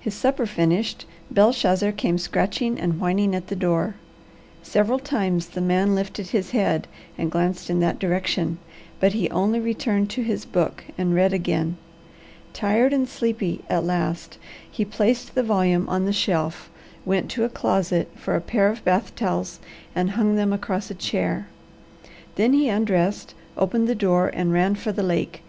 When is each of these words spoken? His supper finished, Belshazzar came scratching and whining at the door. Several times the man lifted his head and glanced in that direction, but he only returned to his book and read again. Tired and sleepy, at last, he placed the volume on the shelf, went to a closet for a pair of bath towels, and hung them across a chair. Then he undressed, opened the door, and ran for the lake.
His 0.00 0.14
supper 0.14 0.46
finished, 0.46 1.06
Belshazzar 1.30 1.92
came 1.92 2.18
scratching 2.18 2.76
and 2.80 2.98
whining 3.00 3.36
at 3.36 3.46
the 3.46 3.54
door. 3.54 3.94
Several 4.64 4.98
times 4.98 5.46
the 5.50 5.60
man 5.60 5.94
lifted 5.94 6.30
his 6.30 6.50
head 6.50 6.88
and 7.16 7.30
glanced 7.30 7.70
in 7.70 7.78
that 7.78 8.00
direction, 8.00 8.58
but 8.98 9.12
he 9.12 9.30
only 9.30 9.60
returned 9.60 10.10
to 10.10 10.24
his 10.24 10.44
book 10.44 10.82
and 10.98 11.14
read 11.14 11.32
again. 11.32 11.76
Tired 12.52 12.92
and 12.92 13.08
sleepy, 13.08 13.62
at 13.70 13.84
last, 13.84 14.38
he 14.68 14.84
placed 14.84 15.36
the 15.36 15.44
volume 15.44 15.88
on 15.88 16.04
the 16.04 16.12
shelf, 16.12 16.68
went 17.04 17.30
to 17.30 17.44
a 17.44 17.48
closet 17.48 18.10
for 18.16 18.34
a 18.34 18.40
pair 18.40 18.68
of 18.68 18.82
bath 18.84 19.14
towels, 19.14 19.60
and 19.94 20.10
hung 20.18 20.34
them 20.34 20.52
across 20.52 20.90
a 20.90 20.94
chair. 20.96 21.46
Then 22.34 22.54
he 22.54 22.68
undressed, 22.68 23.34
opened 23.56 23.86
the 23.86 23.94
door, 23.94 24.32
and 24.34 24.52
ran 24.52 24.74
for 24.74 24.90
the 24.90 25.04
lake. 25.04 25.44